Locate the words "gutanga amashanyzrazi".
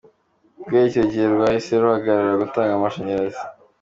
2.43-3.41